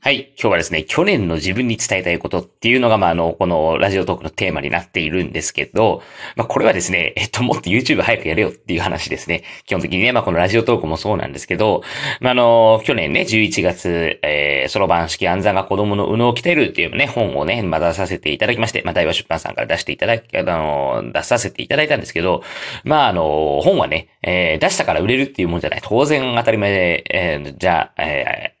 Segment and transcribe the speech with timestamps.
[0.00, 0.32] はい。
[0.40, 6.02] 今日はですね、去年の自分に伝えたいことっていうのが、まあ、あの、このラジオトークのテーマになっているんですけど、
[6.36, 9.42] まあ、これはですね、えっと、もっと YouTube 早くやれよっていう話ですね。
[9.66, 11.82] 基本的にね、まあ、このラジオトークもそうなんですけど、
[12.20, 22.44] まあ、あの、去年ね、11月、えー、そろばん式暗算が子供の右脳を鍛えるっていうね、本をね、まあ、出させていただきまして、まあ、大和出版さんから出していただき、あの、出させていただいたんですけど、
[22.84, 25.80] まあ、あの、本はね、えー、出したから売れるっていうもんじゃない。
[25.82, 28.57] 当然当たり前で、えー、じゃあ、えー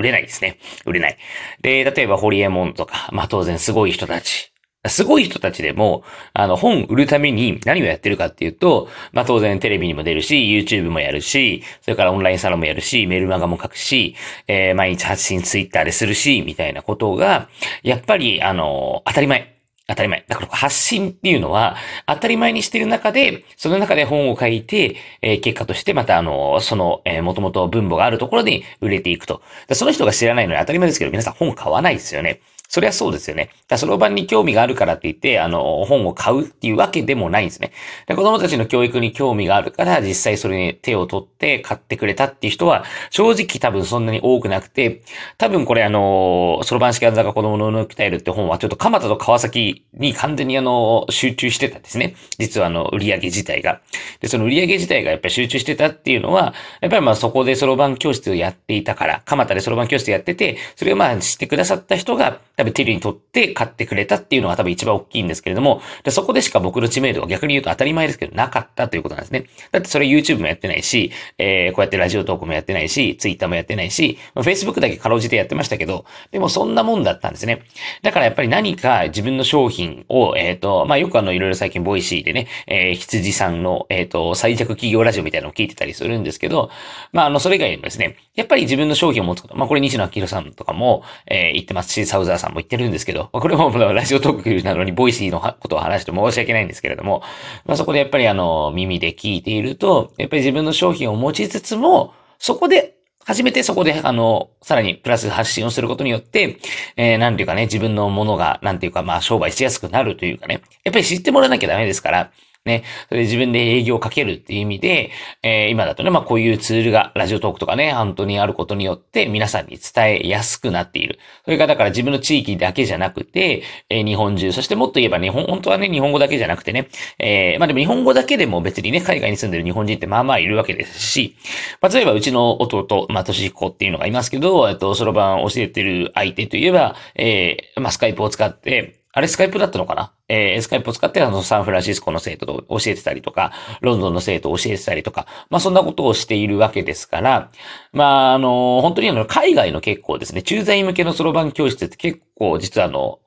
[0.00, 0.58] 売れないですね。
[0.86, 1.18] 売れない。
[1.60, 4.50] で、例えばホリエモンとか、まあ当然すごい人たち。
[4.88, 14.16] すごい人たちでも、あの、本売るために何をやってるかっていうと、まあ当然テレビにも出るし、YouTube もやるし、それからオンラインサロンもやるし、メールマガも書くし、
[14.48, 17.50] えー、毎日発信 Twitter でするし、みたいなことが、
[17.82, 19.59] やっぱり、あの、当たり前。
[19.90, 20.24] 当たり前。
[20.28, 21.76] だから発信っていうのは、
[22.06, 29.42] 当たり前にしてる中で、その中で本を書いて、えー、結果としてまたあの、その、えー、もともと分母があるところに売れていくと。
[29.72, 32.40] その人が知らないのに当たり前ですけど、皆さん本買わないですよね。
[32.72, 33.50] そりゃそうですよね。
[33.66, 37.72] だそろばんに興味があるからって言って、あの、本を買うっていうわけでもないんですね。
[38.06, 45.02] で子供たちの教育に興味があるから、実際それに手を取って買ってくれたっていう人は、正直多分そんなに多くなくて、
[45.36, 52.14] 多分これあの、そろばん式暗算が子供の脳を鍛えるって本は、ちょっと蒲田と川崎に完全にあの、集中してたんですね。
[52.38, 53.80] 実はあの、売り上げ自体が。
[54.20, 69.46] で、その売り上げ自体がやっぱり集中してたっていうのは、やっぱりまあそこでそろばん教室をやっていたから、蒲田でそろばん教室やってて、それをまあ知ってくださった人が、多分手に取って買ってくれたっていうのが多分一番大きいんですけれども、でそこでしか僕の知名度は逆に言うと当たり前ですけどなかったということなんですね。
[69.72, 77.62] だってそれ YouTube もやってないし、えー、こうやってラジオトークもやってないし、Twitter もやってないし、まあ、Facebook だけかろうじてやってましたけど、でもそんなもんだったんですね。
[78.02, 86.70] だからやっぱり何か自分の商品を、えっ、ー、と、まあよくあのいろいろ最近ボイシーでね、えー、羊さんの、えっ、ー、と、最弱起業ラジオみたいなのを聞いてたりするんですけど、
[87.12, 97.22] まああの、それ以外にもですね、やっぱり自分の商品を持つこと、まあこれ西野明さんとかも、えー、言ってますし、サウザーさんも言ってるんですけど、これもラジオトークなのにボイシーのことを話して申し訳ないんですけれども、
[97.66, 106.58] まあ、そこでやっぱりあの、耳で聞いていると、やっぱり自分の商品を持ちつつも、そこで初めてそこで、あの、さらにプラス発信をすることによって、
[106.96, 112.32] えー、なんていうかね、自分のものが、なんていうか、まあ、商売しやすくなるというかね、やっぱり知ってもらわなきゃダメですから、
[112.66, 115.10] ね、それで自分で営業をかけるっていう意味で、
[115.42, 121.18] えー、今だとね、まあこういうツールが、ラジオトークとかね、本当にあることによって皆さんに伝えやすくなっている。
[121.46, 126.88] それからだから自分の地域だけじゃなくて、えー、日本中、そしてもっと言えば日本、本当はね、日本語だけじゃなくてね、
[127.18, 131.36] えー、まあでも日本語だけでも別にね、海外に住んでる日本人ってまあまあいるわけですし、
[131.80, 140.12] まあ例えばうちの弟、まあ年彦っていうのがいますけど、えっと、そろばん教えてる相手といえば、えー、まあスカイプを使って、あれスカイプだったのかな？
[140.28, 147.50] えー、スカイプを使ってあのサンフランシスコの生徒と教えてたりとか、ロンドンの生徒を教えてたりとか、まあそんなことをしているわけですから、
[147.92, 153.18] まああの、本当にあの、海外の結構ですね、駐在向けのそろばん教室って結構実はあの、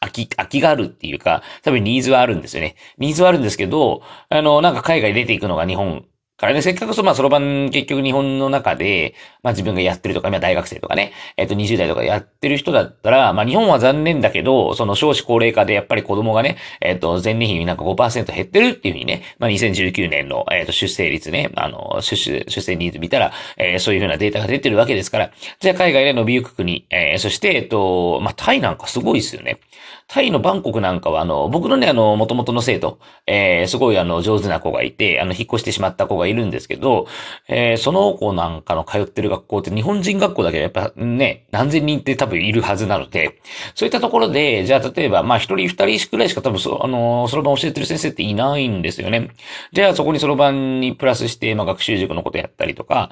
[0.00, 2.76] 空き、空きがあるっていうか、多分ニーズはあるんですよね。
[2.98, 6.06] ニーズはあるんですけど、あの、なんか海外出ていくのが日本
[6.38, 25.30] からね、せっかくそ、まあ、そろばん結局日本の中で、まあ自分がやってるとか、今大学生とかね、えっ、と20代とかやってる人だったら、まあ日本は残念だけど、その少子高齢化でやっぱり子供がね、えっ、と前年比になんか5%減ってるっていうふうにね、まあ2019年の、えっ、と出生率ね、あの、出出、出生ニーズ見たら、えー、そういうふうなデータが出てるわけですから、
[25.60, 29.60] じゃあ海外で伸びゆく国、えー、そして、えっ、と、まあタイなんかすごいですよね。
[30.08, 37.06] タイのバンコクなんかは、あの、僕のね、あの、元々の生徒、えー、すごいあの、上手な子がいて、あの、引っ越してしまった子がいるんですけど、
[37.48, 43.40] えー、その子なんかの通ってる学校って日本人学校だけやっぱね、何千人って多分いるはずなので、
[43.74, 49.30] そういったところで、じゃあ例えば、まあ一人二人くらいしか多分そ、あの、そろばん教えてる先生っていないんですよね。
[49.72, 53.10] じゃあそこにそろばんにプラスして、まあ学習塾のことやったりとか、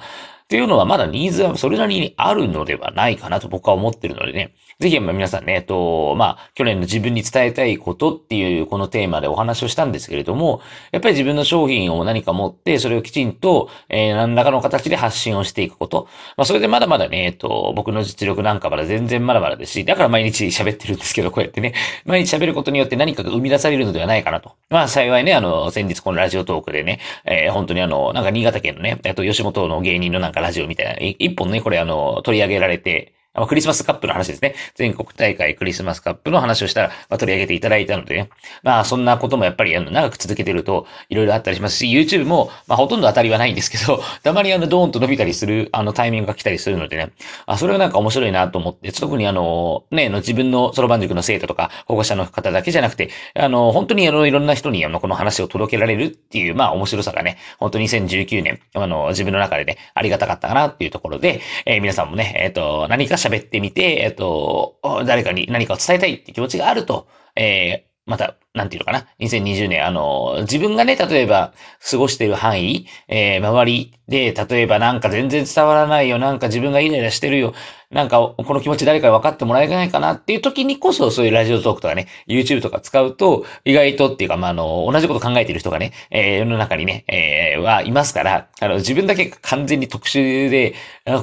[0.54, 4.54] っていうのはまだニーズはそれなりにあるのではないかなと僕は思ってるのでね。
[4.80, 10.60] ぜひ皆さんね、えっと、まあ、去年の自分に伝えたいことっていうこのテーマでお話をしたんですけれども、
[10.90, 16.08] やっぱり自分の商品を何か持って、それをきちんと、えー、何らかの形で発信をしていくこと。
[16.36, 21.74] まあ、それでまだまだね、えっと、僕の実力なんかまだ全然まだまだですし、だから毎日喋ってるんですけど、こうやってね、
[22.04, 24.52] 毎日喋ることによって何かが生み出されるのではないかなと。
[24.70, 34.54] まあ、幸いね、あの、先日このラジオトークでね、えー、本当にあの、なんか新潟県のね、えっと、吉本の芸人のなんかラジオみたいな、一本ね、これあの、取り上げられて、まあ、クリスマスカップの話ですね。
[34.76, 38.30] 全国大会クリスマスカップの話をしたら、まあ、取り上げていただいたのでね。
[38.62, 47.10] まあ、そんなこともやっぱり、あの、長く続けてると、いろいろあったりしますし、YouTube も、まあ、ほとんど当たりはないんですけど、 たまにあの、ドーンと伸びたりする、あの、タイミングが来たりするのでね。
[47.46, 71.54] あ、それはなんか面白いなと思って、特にあの、ね、の自分のそろばん塾の生徒とか、保護者の方だけじゃなくて、あの、本当にあの、いろんな人にあの、この話を届けられるっていう、まあ、面白さがね、本当に2019年、あの、自分の中でね、ありがたかったかなっていうところで、えー、皆さんもね、えっ、ー、と、何かし喋ってみて、えっと、誰かに何かを伝えたいって気持ちがあると、え、また、なんていうのかな？2020年、あの、自分がね、例えば、
[71.90, 77.54] 過ごしている範囲、えー、周りで、例えばなんか全然伝わらないよ、なんか自分がイライラしてるよ、
[77.90, 90.74] なんか、この気持ち誰か分かってもらえないかなっていう時にこそ、そういうラジオトークとかね、YouTube とか使うと、意外とっていうか、まあ、あの、同じこと考えている人がね、えー、世の中にね、えー、はいますから、あの、自分だけ完全に特殊で、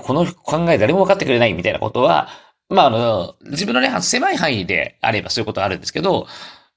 [0.02, 2.30] この考え誰も分かってくれないみたいなことは、
[2.72, 6.28] まあ、あの、自分のね、狭い範囲であればそういうことあるんですけど、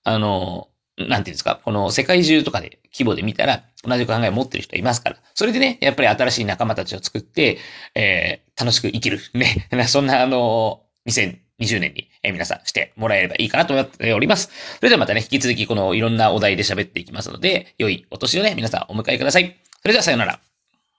[0.04, 5.16] あの、なんていうんですか、この世界中とかで規模で見たら同じ考えを持ってる人いますから。
[5.34, 7.58] それでね、やっぱり新しい仲間たちを作って、
[7.94, 9.18] えー、楽しく生きる。
[9.34, 9.68] ね。
[9.88, 14.50] そんな、あの、2020年に、えー、皆さんしてもらえればいいかなと思っております。
[14.76, 19.56] それではまたね、引き続きこのいろんなお題で喋っていきますので、良いお年をね、皆さんお迎えください。
[19.82, 20.53] それではさようなら。